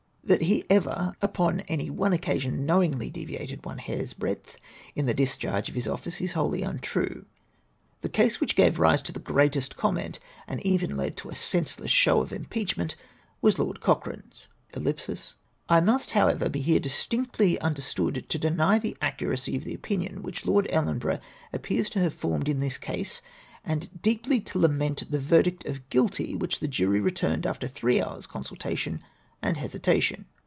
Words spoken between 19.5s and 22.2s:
of the opinion ivJiich Lord EUenborough appears to have